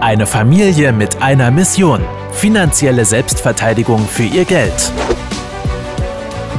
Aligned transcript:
Eine 0.00 0.26
Familie 0.26 0.94
mit 0.94 1.20
einer 1.20 1.50
Mission. 1.50 2.02
Finanzielle 2.32 3.04
Selbstverteidigung 3.04 3.98
für 3.98 4.22
ihr 4.22 4.46
Geld. 4.46 4.90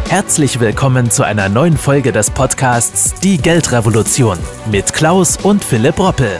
Herzlich 0.09 0.59
willkommen 0.59 1.09
zu 1.09 1.23
einer 1.23 1.49
neuen 1.49 1.75
Folge 1.75 2.11
des 2.11 2.29
Podcasts 2.29 3.19
Die 3.21 3.39
Geldrevolution 3.39 4.37
mit 4.71 4.93
Klaus 4.93 5.37
und 5.37 5.63
Philipp 5.63 5.97
Roppel. 5.97 6.39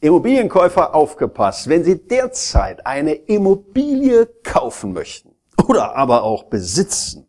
Immobilienkäufer 0.00 0.94
aufgepasst, 0.94 1.68
wenn 1.68 1.84
Sie 1.84 1.98
derzeit 2.08 2.86
eine 2.86 3.12
Immobilie 3.12 4.24
kaufen 4.42 4.94
möchten 4.94 5.34
oder 5.68 5.94
aber 5.96 6.22
auch 6.22 6.44
besitzen, 6.44 7.26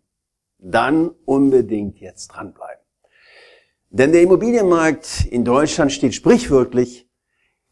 dann 0.60 1.10
unbedingt 1.26 2.00
jetzt 2.00 2.30
dranbleiben. 2.30 2.77
Denn 3.90 4.12
der 4.12 4.22
Immobilienmarkt 4.22 5.26
in 5.26 5.46
Deutschland 5.46 5.94
steht 5.94 6.14
sprichwörtlich, 6.14 7.08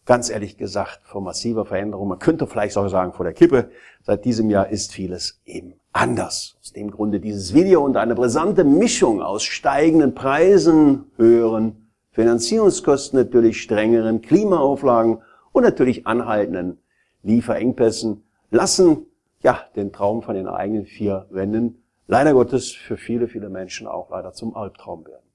ganz 0.06 0.30
ehrlich 0.30 0.58
gesagt, 0.58 1.02
vor 1.04 1.22
massiver 1.22 1.66
Veränderung. 1.66 2.08
Man 2.08 2.20
könnte 2.20 2.48
vielleicht 2.48 2.74
sogar 2.74 2.90
sagen, 2.90 3.12
vor 3.12 3.26
der 3.26 3.34
Kippe. 3.34 3.70
Seit 4.02 4.24
diesem 4.24 4.50
Jahr 4.50 4.70
ist 4.70 4.94
vieles 4.94 5.42
eben 5.46 5.74
anders. 5.92 6.56
Aus 6.62 6.72
dem 6.72 6.90
Grunde 6.90 7.20
dieses 7.20 7.54
Video 7.54 7.84
und 7.84 7.98
eine 7.98 8.16
brisante 8.16 8.64
Mischung 8.64 9.22
aus 9.22 9.44
steigenden 9.44 10.16
Preisen, 10.16 11.12
höheren 11.18 11.90
Finanzierungskosten, 12.12 13.20
natürlich 13.20 13.62
strengeren 13.62 14.22
Klimaauflagen 14.22 15.22
und 15.52 15.64
natürlich 15.64 16.08
anhaltenden 16.08 16.80
Lieferengpässen 17.24 18.24
lassen 18.52 19.06
ja 19.42 19.60
den 19.76 19.92
Traum 19.92 20.22
von 20.22 20.36
den 20.36 20.48
eigenen 20.48 20.86
vier 20.86 21.26
Wänden 21.30 21.84
leider 22.08 22.32
Gottes 22.32 22.72
für 22.72 22.96
viele, 22.96 23.28
viele 23.28 23.50
Menschen 23.50 23.86
auch 23.86 24.12
leider 24.12 24.32
zum 24.32 24.56
Albtraum 24.56 25.06
werden. 25.06 25.26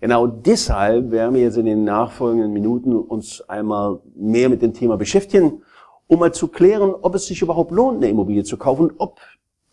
Genau 0.00 0.26
deshalb 0.26 1.10
werden 1.10 1.34
wir 1.34 1.42
jetzt 1.42 1.56
in 1.56 1.66
den 1.66 1.84
nachfolgenden 1.84 2.52
Minuten 2.52 2.94
uns 2.94 3.40
einmal 3.48 4.00
mehr 4.14 4.48
mit 4.48 4.62
dem 4.62 4.74
Thema 4.74 4.96
beschäftigen, 4.96 5.62
um 6.06 6.18
mal 6.18 6.32
zu 6.32 6.48
klären, 6.48 6.94
ob 6.94 7.14
es 7.14 7.26
sich 7.26 7.40
überhaupt 7.42 7.70
lohnt, 7.70 7.98
eine 7.98 8.10
Immobilie 8.10 8.44
zu 8.44 8.56
kaufen, 8.56 8.92
ob 8.98 9.18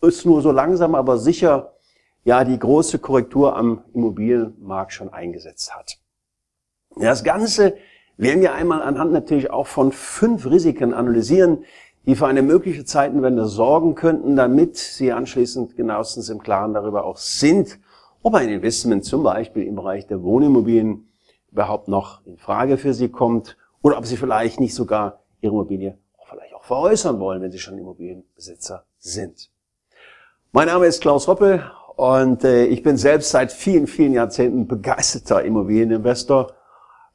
es 0.00 0.24
nur 0.24 0.42
so 0.42 0.50
langsam, 0.50 0.94
aber 0.94 1.18
sicher 1.18 1.74
ja 2.24 2.44
die 2.44 2.58
große 2.58 2.98
Korrektur 2.98 3.56
am 3.56 3.82
Immobilienmarkt 3.92 4.92
schon 4.92 5.12
eingesetzt 5.12 5.74
hat. 5.74 5.98
Das 6.96 7.22
Ganze 7.22 7.74
werden 8.16 8.40
wir 8.40 8.54
einmal 8.54 8.82
anhand 8.82 9.12
natürlich 9.12 9.50
auch 9.50 9.66
von 9.66 9.92
fünf 9.92 10.46
Risiken 10.46 10.94
analysieren, 10.94 11.64
die 12.06 12.16
für 12.16 12.26
eine 12.26 12.42
mögliche 12.42 12.84
Zeitenwende 12.84 13.46
sorgen 13.46 13.94
könnten, 13.94 14.36
damit 14.36 14.76
Sie 14.76 15.12
anschließend 15.12 15.76
genauestens 15.76 16.28
im 16.28 16.38
Klaren 16.38 16.74
darüber 16.74 17.04
auch 17.04 17.16
sind, 17.16 17.78
ob 18.24 18.34
ein 18.34 18.48
Investment 18.48 19.04
zum 19.04 19.22
Beispiel 19.22 19.64
im 19.64 19.76
Bereich 19.76 20.06
der 20.06 20.22
Wohnimmobilien 20.22 21.06
überhaupt 21.52 21.88
noch 21.88 22.24
in 22.24 22.38
Frage 22.38 22.78
für 22.78 22.94
Sie 22.94 23.10
kommt 23.10 23.58
oder 23.82 23.98
ob 23.98 24.06
Sie 24.06 24.16
vielleicht 24.16 24.60
nicht 24.60 24.74
sogar 24.74 25.20
Ihre 25.42 25.52
Immobilie 25.52 25.98
auch 26.16 26.26
vielleicht 26.28 26.54
auch 26.54 26.64
veräußern 26.64 27.20
wollen, 27.20 27.42
wenn 27.42 27.52
Sie 27.52 27.58
schon 27.58 27.76
Immobilienbesitzer 27.76 28.86
sind. 28.98 29.50
Mein 30.52 30.68
Name 30.68 30.86
ist 30.86 31.02
Klaus 31.02 31.28
Roppel 31.28 31.70
und 31.96 32.44
äh, 32.44 32.64
ich 32.64 32.82
bin 32.82 32.96
selbst 32.96 33.30
seit 33.30 33.52
vielen, 33.52 33.86
vielen 33.86 34.14
Jahrzehnten 34.14 34.66
begeisterter 34.66 35.44
Immobilieninvestor. 35.44 36.54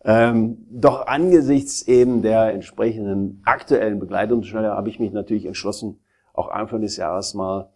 Ähm, 0.06 0.64
doch 0.70 1.08
angesichts 1.08 1.88
eben 1.88 2.22
der 2.22 2.54
entsprechenden 2.54 3.42
aktuellen 3.46 4.00
Begleitungsstelle 4.00 4.70
habe 4.70 4.90
ich 4.90 5.00
mich 5.00 5.12
natürlich 5.12 5.48
entschlossen, 5.48 6.00
auch 6.34 6.50
Anfang 6.50 6.82
des 6.82 6.98
Jahres 6.98 7.34
mal 7.34 7.72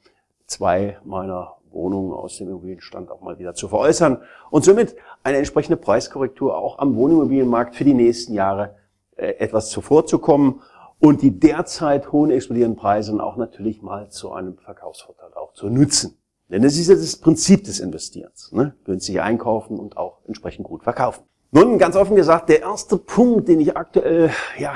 zwei 0.46 1.00
meiner 1.04 1.56
Wohnungen 1.74 2.14
aus 2.14 2.38
dem 2.38 2.48
Immobilienstand 2.48 3.12
auch 3.12 3.22
mal 3.22 3.40
wieder 3.40 3.54
zu 3.54 3.68
veräußern 3.68 4.20
und 4.50 4.64
somit 4.64 4.96
eine 5.24 5.38
entsprechende 5.38 5.78
Preiskorrektur 5.78 6.58
auch 6.58 6.80
am 6.80 6.96
Wohnimmobilienmarkt 6.96 7.76
für 7.76 7.84
die 7.84 7.94
nächsten 7.94 8.34
Jahre 8.34 8.76
äh, 9.16 9.36
etwas 9.40 9.70
zuvorzukommen 9.70 10.62
und 11.00 11.22
die 11.22 11.38
derzeit 11.38 12.12
hohen 12.12 12.32
explodierenden 12.32 12.80
Preise 12.80 13.22
auch 13.22 13.36
natürlich 13.36 13.82
mal 13.82 14.10
zu 14.10 14.32
einem 14.32 14.58
Verkaufsvorteil 14.58 15.34
auch 15.36 15.54
zu 15.54 15.70
nutzen. 15.70 16.18
Denn 16.50 16.62
das 16.62 16.78
ist 16.78 16.88
ja 16.88 16.96
das 16.96 17.16
Prinzip 17.18 17.64
des 17.64 17.80
Investierens. 17.80 18.52
Ne? 18.52 18.76
Günstig 18.86 19.22
einkaufen 19.22 19.80
und 19.80 19.98
auch 19.98 20.20
entsprechend 20.28 20.66
gut 20.66 20.84
verkaufen. 20.84 21.24
Nun, 21.52 21.78
ganz 21.78 21.96
offen 21.96 22.16
gesagt, 22.16 22.50
der 22.50 22.62
erste 22.62 22.98
Punkt, 22.98 23.48
den 23.48 23.60
ich 23.60 23.76
aktuell, 23.78 24.32
ja, 24.58 24.74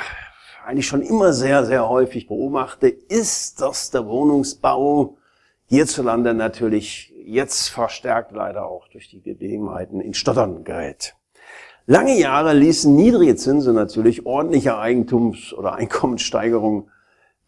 eigentlich 0.66 0.85
schon 0.85 1.01
immer 1.01 1.33
sehr, 1.33 1.66
sehr 1.66 1.88
häufig 1.88 2.27
beobachte, 2.27 2.88
ist, 2.88 3.61
dass 3.61 3.89
der 3.89 4.05
Wohnungsbau 4.05 5.17
hierzulande 5.67 6.33
natürlich 6.33 7.13
jetzt 7.25 7.67
verstärkt 7.69 8.31
leider 8.31 8.66
auch 8.66 8.88
durch 8.88 9.09
die 9.09 9.22
Gegebenheiten 9.22 10.01
in 10.01 10.13
Stottern 10.13 10.63
gerät. 10.63 11.16
Lange 11.85 12.19
Jahre 12.19 12.53
ließen 12.53 12.94
niedrige 12.94 13.35
Zinsen 13.35 13.75
natürlich 13.75 14.25
ordentliche 14.25 14.78
Eigentums- 14.78 15.53
oder 15.53 15.75
Einkommenssteigerungen 15.75 16.89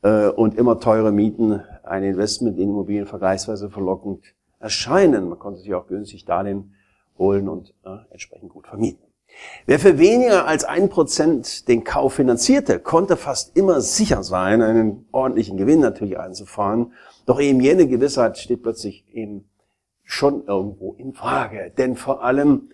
äh, 0.01 0.27
und 0.27 0.57
immer 0.57 0.79
teure 0.79 1.11
Mieten 1.11 1.61
ein 1.83 2.03
Investment 2.03 2.57
in 2.57 2.69
Immobilien 2.69 3.05
vergleichsweise 3.05 3.69
verlockend 3.69 4.23
erscheinen. 4.59 5.27
Man 5.27 5.39
konnte 5.39 5.59
sich 5.59 5.73
auch 5.73 5.87
günstig 5.87 6.25
Darlehen 6.25 6.75
holen 7.17 7.49
und 7.49 7.73
äh, 7.83 7.97
entsprechend 8.11 8.49
gut 8.49 8.67
vermieten. 8.67 9.08
Wer 9.65 9.79
für 9.79 9.99
weniger 9.99 10.47
als 10.47 10.63
ein 10.63 10.89
Prozent 10.89 11.67
den 11.67 11.83
Kauf 11.83 12.13
finanzierte, 12.15 12.79
konnte 12.79 13.17
fast 13.17 13.55
immer 13.55 13.81
sicher 13.81 14.23
sein, 14.23 14.61
einen 14.61 15.05
ordentlichen 15.11 15.57
Gewinn 15.57 15.79
natürlich 15.79 16.19
einzufahren. 16.19 16.93
Doch 17.25 17.39
eben 17.39 17.59
jene 17.59 17.87
Gewissheit 17.87 18.37
steht 18.37 18.63
plötzlich 18.63 19.05
eben 19.13 19.49
schon 20.03 20.45
irgendwo 20.45 20.93
in 20.93 21.13
Frage. 21.13 21.71
Denn 21.77 21.95
vor 21.95 22.23
allem 22.23 22.69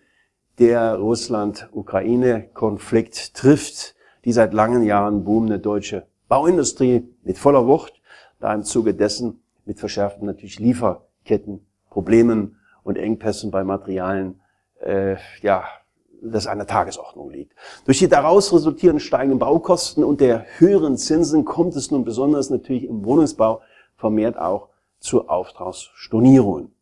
der 0.60 0.96
Russland-Ukraine-Konflikt 0.96 3.34
trifft 3.34 3.96
die 4.24 4.32
seit 4.32 4.54
langen 4.54 4.84
Jahren 4.84 5.26
boomende 5.26 5.60
deutsche 5.60 6.06
Bauindustrie 6.28 7.08
mit 7.24 7.38
voller 7.38 7.68
Wucht, 7.68 8.02
da 8.40 8.54
im 8.54 8.64
Zuge 8.64 8.94
dessen 8.94 9.42
mit 9.66 9.80
verschärften 9.80 10.26
natürlich 10.26 10.60
Lieferkettenproblemen 10.60 12.58
und 12.84 12.98
Engpässen 12.98 13.52
bei 13.52 13.64
Materialien 13.64 14.42
äh, 14.80 15.16
ja 15.42 15.64
das 16.32 16.48
an 16.48 16.58
der 16.58 16.68
Tagesordnung 16.68 17.30
liegt. 17.30 17.54
Durch 17.86 18.00
die 18.00 18.08
daraus 18.08 18.54
resultierenden 18.54 19.00
steigenden 19.00 19.40
Baukosten 19.40 20.04
und 20.04 20.22
der 20.22 20.46
höheren 20.58 20.98
Zinsen 20.98 21.46
kommt 21.46 21.76
es 21.76 21.92
nun 21.92 22.04
besonders 22.04 22.50
natürlich 22.50 22.86
im 22.86 23.06
Wohnungsbau 23.06 23.62
vermehrt 23.96 24.38
auch 24.38 24.70
zu 25.00 25.30
Auftragsstornierungen. 25.30 26.74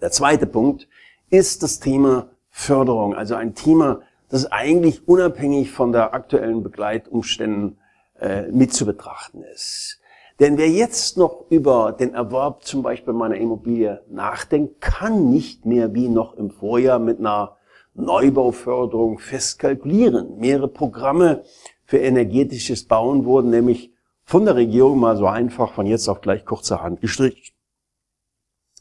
Der 0.00 0.10
zweite 0.10 0.46
Punkt 0.46 0.88
ist 1.30 1.62
das 1.62 1.80
Thema 1.80 2.28
Förderung, 2.50 3.14
also 3.14 3.34
ein 3.34 3.54
Thema, 3.54 4.00
das 4.28 4.50
eigentlich 4.50 5.06
unabhängig 5.08 5.70
von 5.70 5.92
der 5.92 6.14
aktuellen 6.14 6.62
Begleitumständen 6.62 7.78
äh, 8.18 8.50
mit 8.50 8.72
zu 8.72 8.86
betrachten 8.86 9.42
ist. 9.42 10.00
Denn 10.38 10.58
wer 10.58 10.68
jetzt 10.68 11.16
noch 11.16 11.46
über 11.48 11.92
den 11.92 12.12
Erwerb 12.12 12.62
zum 12.62 12.82
Beispiel 12.82 13.14
meiner 13.14 13.36
Immobilie 13.36 14.02
nachdenkt, 14.10 14.80
kann 14.82 15.30
nicht 15.30 15.64
mehr 15.64 15.94
wie 15.94 16.08
noch 16.08 16.34
im 16.34 16.50
Vorjahr 16.50 16.98
mit 16.98 17.18
einer 17.18 17.55
Neubauförderung 17.96 19.18
fest 19.18 19.58
kalkulieren. 19.58 20.38
Mehrere 20.38 20.68
Programme 20.68 21.44
für 21.84 21.98
energetisches 21.98 22.84
Bauen 22.84 23.24
wurden 23.24 23.50
nämlich 23.50 23.92
von 24.24 24.44
der 24.44 24.56
Regierung 24.56 24.98
mal 24.98 25.16
so 25.16 25.26
einfach 25.26 25.72
von 25.72 25.86
jetzt 25.86 26.08
auf 26.08 26.20
gleich 26.20 26.44
kurzerhand 26.44 27.00
gestrichen. 27.00 27.54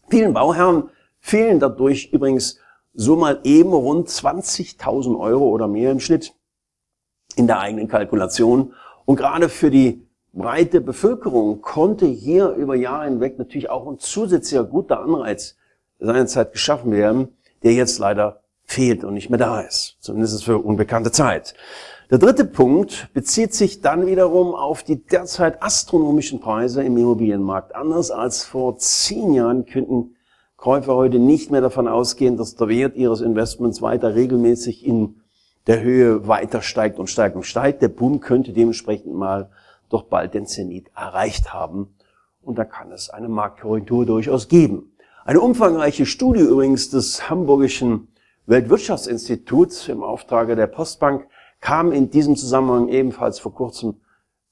Vielen 0.09 0.33
Bauherren 0.33 0.89
fehlen 1.19 1.59
dadurch 1.59 2.09
übrigens 2.11 2.59
so 2.93 3.15
mal 3.15 3.39
eben 3.43 3.73
rund 3.73 4.07
20.000 4.07 5.19
Euro 5.19 5.49
oder 5.49 5.67
mehr 5.67 5.91
im 5.91 5.99
Schnitt 5.99 6.33
in 7.35 7.47
der 7.47 7.59
eigenen 7.59 7.87
Kalkulation. 7.87 8.73
Und 9.05 9.17
gerade 9.17 9.49
für 9.49 9.69
die 9.69 10.07
breite 10.33 10.81
Bevölkerung 10.81 11.61
konnte 11.61 12.05
hier 12.05 12.49
über 12.49 12.75
Jahre 12.75 13.05
hinweg 13.05 13.37
natürlich 13.37 13.69
auch 13.69 13.87
ein 13.87 13.99
zusätzlicher 13.99 14.63
guter 14.63 14.99
Anreiz 14.99 15.57
seinerzeit 15.99 16.51
geschaffen 16.51 16.91
werden, 16.91 17.29
der 17.63 17.73
jetzt 17.73 17.99
leider 17.99 18.41
fehlt 18.65 19.03
und 19.03 19.13
nicht 19.13 19.29
mehr 19.29 19.39
da 19.39 19.61
ist. 19.61 19.97
Zumindest 19.99 20.43
für 20.43 20.57
unbekannte 20.57 21.11
Zeit. 21.11 21.53
Der 22.11 22.19
dritte 22.19 22.45
Punkt 22.45 23.09
bezieht 23.13 23.53
sich 23.53 23.81
dann 23.81 24.05
wiederum 24.05 24.53
auf 24.53 24.83
die 24.83 25.03
derzeit 25.05 25.63
astronomischen 25.63 26.39
Preise 26.39 26.83
im 26.83 26.97
Immobilienmarkt. 26.97 27.73
Anders 27.73 28.11
als 28.11 28.43
vor 28.43 28.77
zehn 28.77 29.33
Jahren 29.33 29.65
könnten 29.65 30.15
Käufer 30.55 30.95
heute 30.95 31.19
nicht 31.19 31.51
mehr 31.51 31.61
davon 31.61 31.87
ausgehen, 31.87 32.37
dass 32.37 32.55
der 32.55 32.67
Wert 32.67 32.95
ihres 32.95 33.21
Investments 33.21 33.81
weiter 33.81 34.15
regelmäßig 34.15 34.85
in 34.85 35.21
der 35.67 35.81
Höhe 35.81 36.27
weiter 36.27 36.61
steigt 36.61 36.99
und 36.99 37.07
steigt 37.07 37.35
und 37.35 37.43
steigt. 37.43 37.81
Der 37.81 37.87
Boom 37.87 38.19
könnte 38.19 38.53
dementsprechend 38.53 39.13
mal 39.13 39.49
doch 39.89 40.03
bald 40.03 40.33
den 40.33 40.45
Zenit 40.45 40.91
erreicht 40.95 41.53
haben. 41.53 41.95
Und 42.41 42.57
da 42.57 42.65
kann 42.65 42.91
es 42.91 43.09
eine 43.09 43.29
Marktkorrektur 43.29 44.05
durchaus 44.05 44.47
geben. 44.47 44.91
Eine 45.23 45.41
umfangreiche 45.41 46.05
Studie 46.05 46.41
übrigens 46.41 46.91
des 46.91 47.29
hamburgischen 47.29 48.09
Weltwirtschaftsinstituts 48.47 49.87
im 49.87 50.03
Auftrage 50.03 50.55
der 50.55 50.67
Postbank 50.67 51.27
kam 51.61 51.91
in 51.91 52.09
diesem 52.09 52.35
Zusammenhang 52.35 52.89
ebenfalls 52.89 53.39
vor 53.39 53.53
kurzem 53.53 54.01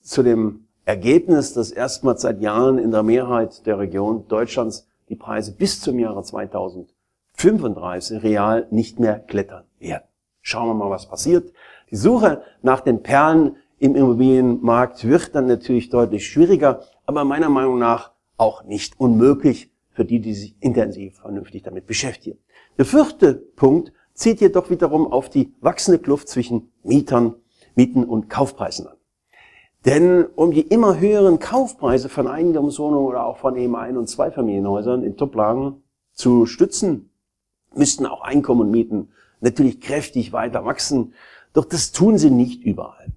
zu 0.01 0.23
dem 0.23 0.67
Ergebnis, 0.85 1.53
dass 1.53 1.71
erstmals 1.71 2.21
seit 2.23 2.41
Jahren 2.41 2.77
in 2.77 2.91
der 2.91 3.03
Mehrheit 3.03 3.65
der 3.65 3.79
Region 3.79 4.27
Deutschlands 4.27 4.87
die 5.09 5.15
Preise 5.15 5.53
bis 5.53 5.79
zum 5.81 5.99
Jahre 5.99 6.23
2050 6.23 6.93
35 7.35 8.23
real 8.23 8.67
nicht 8.71 8.99
mehr 8.99 9.19
klettern 9.19 9.63
werden. 9.79 10.03
Schauen 10.41 10.67
wir 10.67 10.73
mal, 10.73 10.89
was 10.89 11.07
passiert. 11.07 11.51
Die 11.89 11.95
Suche 11.95 12.43
nach 12.61 12.81
den 12.81 13.01
Perlen 13.01 13.57
im 13.79 13.95
Immobilienmarkt 13.95 15.05
wird 15.07 15.35
dann 15.35 15.47
natürlich 15.47 15.89
deutlich 15.89 16.27
schwieriger, 16.27 16.83
aber 17.05 17.25
meiner 17.25 17.49
Meinung 17.49 17.79
nach 17.79 18.11
auch 18.37 18.63
nicht 18.63 18.99
unmöglich 18.99 19.72
für 19.93 20.05
die, 20.05 20.19
die 20.19 20.33
sich 20.33 20.55
intensiv 20.59 21.19
vernünftig 21.19 21.63
damit 21.63 21.87
beschäftigen. 21.87 22.37
Der 22.77 22.85
vierte 22.85 23.33
Punkt 23.33 23.93
zieht 24.13 24.41
jedoch 24.41 24.69
wiederum 24.69 25.11
auf 25.11 25.29
die 25.29 25.53
wachsende 25.61 25.99
Kluft 25.99 26.27
zwischen 26.27 26.71
Mietern, 26.83 27.35
Mieten 27.75 28.03
und 28.03 28.29
Kaufpreisen 28.29 28.87
an. 28.87 28.97
Denn 29.85 30.25
um 30.35 30.51
die 30.51 30.61
immer 30.61 30.99
höheren 30.99 31.39
Kaufpreise 31.39 32.07
von 32.09 32.27
Eigentumswohnungen 32.27 33.07
oder 33.07 33.25
auch 33.25 33.37
von 33.37 33.57
eben 33.57 33.75
Ein- 33.75 33.97
und 33.97 34.07
Zweifamilienhäusern 34.07 35.03
in 35.03 35.17
Toplagen 35.17 35.83
zu 36.13 36.45
stützen, 36.45 37.09
müssten 37.75 38.05
auch 38.05 38.21
Einkommen 38.21 38.61
und 38.61 38.71
Mieten 38.71 39.09
natürlich 39.41 39.81
kräftig 39.81 40.31
weiter 40.31 40.63
wachsen. 40.63 41.13
Doch 41.51 41.65
das 41.65 41.91
tun 41.91 42.17
sie 42.17 42.29
nicht 42.29 42.63
überall. 42.63 43.07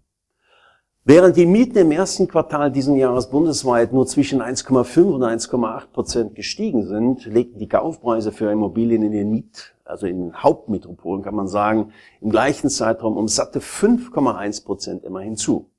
Während 1.09 1.37
die 1.37 1.47
Mieten 1.47 1.79
im 1.79 1.93
ersten 1.93 2.27
Quartal 2.27 2.73
diesen 2.73 2.97
Jahres 2.97 3.31
bundesweit 3.31 3.93
nur 3.93 4.09
zwischen 4.09 4.43
1,5 4.43 5.03
und 5.03 5.23
1,8 5.23 5.93
Prozent 5.93 6.35
gestiegen 6.35 6.85
sind, 6.85 7.27
legten 7.27 7.61
die 7.61 7.69
Kaufpreise 7.69 8.33
für 8.33 8.51
Immobilien 8.51 9.05
in 9.05 9.13
den 9.13 9.31
Miet, 9.31 9.77
also 9.85 10.09
in 10.09 10.19
den 10.19 10.43
Hauptmetropolen 10.43 11.23
kann 11.23 11.37
man 11.37 11.47
sagen, 11.47 11.93
im 12.21 12.31
gleichen 12.31 12.71
Zeitraum 12.71 13.17
um 13.17 13.29
satte 13.29 13.61
5,1 13.61 14.65
Prozent 14.65 15.05
immerhin 15.05 15.37
zu. 15.37 15.71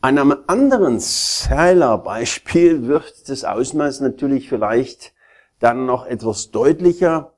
An 0.00 0.16
einem 0.16 0.36
anderen 0.46 1.00
Zeiler-Beispiel 1.00 2.86
wird 2.86 3.28
das 3.28 3.42
Ausmaß 3.42 3.98
natürlich 3.98 4.48
vielleicht 4.48 5.12
dann 5.58 5.86
noch 5.86 6.06
etwas 6.06 6.52
deutlicher. 6.52 7.32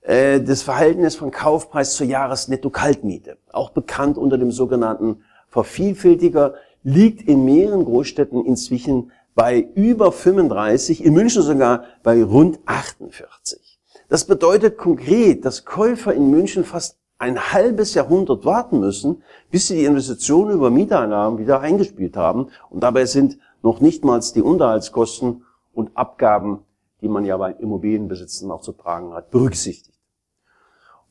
Äh, 0.00 0.40
das 0.40 0.62
Verhältnis 0.62 1.16
von 1.16 1.32
Kaufpreis 1.32 1.96
zur 1.96 2.06
Jahresnetto-Kaltmiete, 2.06 3.36
auch 3.52 3.72
bekannt 3.72 4.16
unter 4.16 4.38
dem 4.38 4.52
sogenannten 4.52 5.22
Vervielfältiger 5.50 6.54
liegt 6.82 7.22
in 7.28 7.44
mehreren 7.44 7.84
Großstädten 7.84 8.44
inzwischen 8.44 9.10
bei 9.34 9.68
über 9.74 10.12
35, 10.12 11.04
in 11.04 11.14
München 11.14 11.42
sogar 11.42 11.84
bei 12.02 12.22
rund 12.22 12.58
48. 12.66 13.78
Das 14.08 14.26
bedeutet 14.26 14.76
konkret, 14.76 15.44
dass 15.44 15.64
Käufer 15.64 16.12
in 16.12 16.30
München 16.30 16.64
fast 16.64 16.98
ein 17.18 17.52
halbes 17.52 17.94
Jahrhundert 17.94 18.44
warten 18.44 18.80
müssen, 18.80 19.22
bis 19.50 19.68
sie 19.68 19.76
die 19.76 19.84
Investitionen 19.84 20.52
über 20.52 20.70
Mieteinnahmen 20.70 21.38
wieder 21.38 21.60
eingespielt 21.60 22.16
haben. 22.16 22.48
Und 22.70 22.82
dabei 22.82 23.04
sind 23.04 23.38
noch 23.62 23.80
nichtmals 23.80 24.32
die 24.32 24.42
Unterhaltskosten 24.42 25.44
und 25.74 25.96
Abgaben, 25.96 26.60
die 27.02 27.08
man 27.08 27.24
ja 27.24 27.36
bei 27.36 27.52
Immobilienbesitzen 27.52 28.50
auch 28.50 28.62
zu 28.62 28.72
tragen 28.72 29.12
hat, 29.12 29.30
berücksichtigt. 29.30 29.98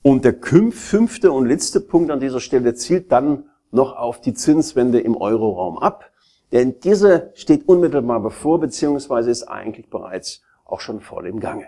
Und 0.01 0.25
der 0.25 0.35
fünfte 0.71 1.31
und 1.31 1.45
letzte 1.45 1.79
Punkt 1.79 2.09
an 2.09 2.19
dieser 2.19 2.39
Stelle 2.39 2.73
zielt 2.73 3.11
dann 3.11 3.48
noch 3.71 3.95
auf 3.95 4.21
die 4.21 4.33
Zinswende 4.33 4.99
im 4.99 5.15
Euroraum 5.15 5.77
ab. 5.77 6.11
Denn 6.51 6.79
diese 6.79 7.31
steht 7.35 7.67
unmittelbar 7.67 8.19
bevor, 8.21 8.59
beziehungsweise 8.59 9.29
ist 9.29 9.43
eigentlich 9.43 9.89
bereits 9.89 10.41
auch 10.65 10.79
schon 10.79 10.99
voll 10.99 11.27
im 11.27 11.39
Gange. 11.39 11.67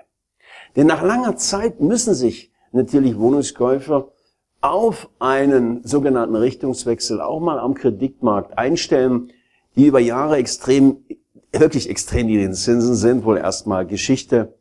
Denn 0.75 0.87
nach 0.87 1.03
langer 1.03 1.35
Zeit 1.35 1.79
müssen 1.81 2.13
sich 2.13 2.51
natürlich 2.71 3.17
Wohnungskäufer 3.17 4.11
auf 4.61 5.09
einen 5.19 5.83
sogenannten 5.83 6.35
Richtungswechsel 6.35 7.19
auch 7.19 7.39
mal 7.39 7.59
am 7.59 7.73
Kreditmarkt 7.73 8.57
einstellen, 8.57 9.31
die 9.75 9.87
über 9.87 9.99
Jahre 9.99 10.37
extrem, 10.37 11.03
wirklich 11.51 11.89
extrem 11.89 12.27
niedrigen 12.27 12.53
Zinsen 12.53 12.95
sind, 12.95 13.25
wohl 13.25 13.37
erstmal 13.37 13.85
Geschichte. 13.85 14.53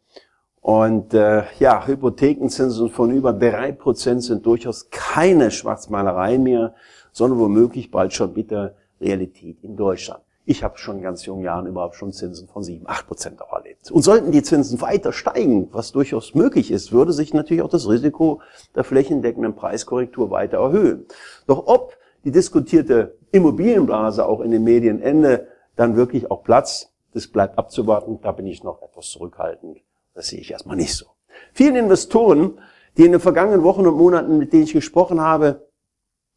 Und 0.62 1.14
äh, 1.14 1.44
ja, 1.58 1.86
Hypothekenzinsen 1.86 2.90
von 2.90 3.10
über 3.10 3.32
drei 3.32 3.72
Prozent 3.72 4.22
sind 4.22 4.44
durchaus 4.44 4.90
keine 4.90 5.50
Schwarzmalerei 5.50 6.38
mehr, 6.38 6.74
sondern 7.12 7.38
womöglich 7.38 7.90
bald 7.90 8.12
schon 8.12 8.34
mit 8.34 8.50
der 8.50 8.74
Realität 9.00 9.58
in 9.62 9.76
Deutschland. 9.76 10.22
Ich 10.44 10.64
habe 10.64 10.78
schon 10.78 10.96
in 10.96 11.02
ganz 11.02 11.24
jungen 11.26 11.44
Jahren 11.44 11.66
überhaupt 11.66 11.94
schon 11.94 12.12
Zinsen 12.12 12.48
von 12.48 12.64
7, 12.64 12.84
8 12.88 13.06
Prozent 13.06 13.42
auch 13.42 13.52
erlebt. 13.52 13.90
Und 13.90 14.02
sollten 14.02 14.32
die 14.32 14.42
Zinsen 14.42 14.80
weiter 14.80 15.12
steigen, 15.12 15.68
was 15.72 15.92
durchaus 15.92 16.34
möglich 16.34 16.70
ist, 16.70 16.92
würde 16.92 17.12
sich 17.12 17.32
natürlich 17.34 17.62
auch 17.62 17.68
das 17.68 17.88
Risiko 17.88 18.40
der 18.74 18.84
flächendeckenden 18.84 19.54
Preiskorrektur 19.54 20.30
weiter 20.30 20.58
erhöhen. 20.58 21.06
Doch 21.46 21.66
ob 21.66 21.96
die 22.24 22.32
diskutierte 22.32 23.16
Immobilienblase 23.32 24.26
auch 24.26 24.40
in 24.40 24.50
den 24.50 24.64
Medien 24.64 25.00
Ende 25.00 25.46
dann 25.76 25.96
wirklich 25.96 26.30
auch 26.30 26.42
Platz, 26.42 26.92
das 27.14 27.28
bleibt 27.28 27.58
abzuwarten. 27.58 28.20
Da 28.22 28.32
bin 28.32 28.46
ich 28.46 28.64
noch 28.64 28.82
etwas 28.82 29.10
zurückhaltend. 29.10 29.78
Das 30.14 30.28
sehe 30.28 30.40
ich 30.40 30.50
erstmal 30.50 30.76
nicht 30.76 30.94
so. 30.94 31.06
Vielen 31.52 31.76
Investoren, 31.76 32.58
die 32.96 33.04
in 33.04 33.12
den 33.12 33.20
vergangenen 33.20 33.62
Wochen 33.62 33.86
und 33.86 33.96
Monaten, 33.96 34.38
mit 34.38 34.52
denen 34.52 34.64
ich 34.64 34.72
gesprochen 34.72 35.20
habe, 35.20 35.66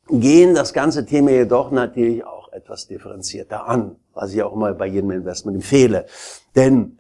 gehen 0.10 0.56
das 0.56 0.74
ganze 0.74 1.06
Thema 1.06 1.32
jedoch 1.32 1.72
natürlich 1.72 2.26
auch 2.26 2.52
etwas 2.52 2.88
differenzierter 2.88 3.68
an, 3.68 3.96
was 4.14 4.34
ich 4.34 4.44
auch 4.44 4.54
immer 4.54 4.74
bei 4.74 4.88
jedem 4.88 5.12
Investment 5.12 5.56
empfehle. 5.56 6.06
Denn 6.56 7.00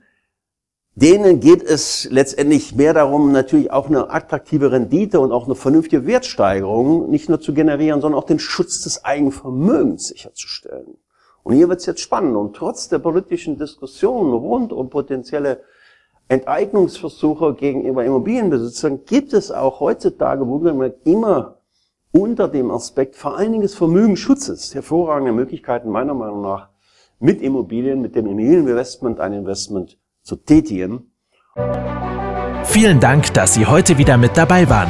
denen 0.95 1.39
geht 1.39 1.63
es 1.63 2.07
letztendlich 2.11 2.75
mehr 2.75 2.93
darum, 2.93 3.31
natürlich 3.31 3.71
auch 3.71 3.87
eine 3.87 4.11
attraktive 4.11 4.71
Rendite 4.71 5.19
und 5.19 5.31
auch 5.31 5.45
eine 5.45 5.55
vernünftige 5.55 6.05
Wertsteigerung 6.05 7.09
nicht 7.09 7.29
nur 7.29 7.41
zu 7.41 7.53
generieren, 7.53 8.01
sondern 8.01 8.19
auch 8.19 8.27
den 8.27 8.39
Schutz 8.39 8.81
des 8.81 9.03
Eigenvermögens 9.03 10.09
sicherzustellen. 10.09 10.97
Und 11.41 11.55
hier 11.55 11.67
wird 11.67 11.79
es 11.79 11.87
jetzt 11.87 12.01
spannend. 12.01 12.35
Und 12.37 12.55
trotz 12.55 12.89
der 12.89 12.99
politischen 12.99 13.57
Diskussionen 13.57 14.33
rund 14.33 14.71
um 14.71 14.89
potenzielle 14.89 15.61
Enteignungsversuche 16.29 17.55
gegenüber 17.55 18.05
Immobilienbesitzern 18.05 19.01
gibt 19.05 19.33
es 19.33 19.51
auch 19.51 19.79
heutzutage 19.79 20.47
wohlgemerkt 20.47 21.05
immer 21.05 21.57
unter 22.13 22.47
dem 22.47 22.71
Aspekt 22.71 23.15
vor 23.15 23.37
allen 23.37 23.51
Dingen 23.51 23.63
des 23.63 23.75
Vermögensschutzes 23.75 24.73
hervorragende 24.73 25.33
Möglichkeiten 25.33 25.89
meiner 25.89 26.13
Meinung 26.13 26.41
nach 26.41 26.69
mit 27.19 27.41
Immobilien, 27.41 28.01
mit 28.01 28.15
dem 28.15 28.27
Immobilieninvestment 28.27 29.19
ein 29.19 29.33
Investment 29.33 29.97
zu 30.21 30.37
tätigen. 30.37 31.11
Vielen 32.65 32.99
Dank, 32.99 33.33
dass 33.33 33.55
Sie 33.55 33.65
heute 33.65 33.97
wieder 33.97 34.17
mit 34.17 34.37
dabei 34.37 34.69
waren. 34.69 34.89